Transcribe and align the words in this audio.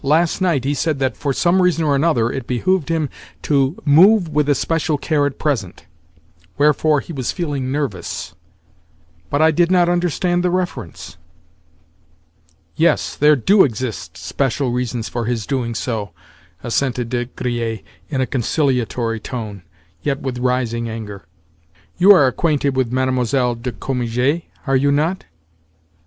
Last 0.03 0.41
night 0.41 0.63
he 0.63 0.73
said 0.73 0.97
that, 0.97 1.15
for 1.15 1.31
some 1.31 1.61
reason 1.61 1.83
or 1.83 1.95
another, 1.95 2.31
it 2.31 2.47
behoved 2.47 2.89
him 2.89 3.07
to 3.43 3.77
'move 3.85 4.29
with 4.29 4.49
especial 4.49 4.97
care 4.97 5.27
at 5.27 5.37
present;' 5.37 5.85
wherefore, 6.57 7.01
he 7.01 7.13
was 7.13 7.31
feeling 7.31 7.71
nervous. 7.71 8.33
But 9.29 9.43
I 9.43 9.51
did 9.51 9.69
not 9.69 9.89
understand 9.89 10.43
the 10.43 10.49
reference." 10.49 11.17
"Yes, 12.75 13.15
there 13.15 13.35
do 13.35 13.63
exist 13.63 14.17
special 14.17 14.71
reasons 14.71 15.07
for 15.07 15.25
his 15.25 15.45
doing 15.45 15.75
so," 15.75 16.13
assented 16.63 17.09
De 17.09 17.25
Griers 17.27 17.81
in 18.09 18.21
a 18.21 18.25
conciliatory 18.25 19.19
tone, 19.19 19.61
yet 20.01 20.19
with 20.19 20.39
rising 20.39 20.89
anger. 20.89 21.25
"You 21.99 22.11
are 22.11 22.25
acquainted 22.25 22.75
with 22.75 22.91
Mlle. 22.91 23.53
de 23.53 23.71
Cominges, 23.71 24.41
are 24.65 24.75
you 24.75 24.91
not?" 24.91 25.25